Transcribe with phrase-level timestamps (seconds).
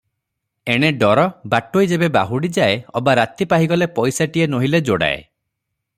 [0.75, 1.25] ଏଣେ ଡର,
[1.55, 5.25] ବାଟୋଇ ଯେବେ ବାହୁଡ଼ିଯାଏ, ଅବା ରାତି ପାହିଗଲେ ପଇସାଟିଏ ନୋହିଲେ ଯୋଡ଼ାଏ।